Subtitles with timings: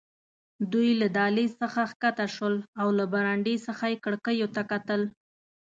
[0.71, 5.01] دوی له دهلېز څخه کښته شول او له برنډې څخه یې کړکیو ته کتل.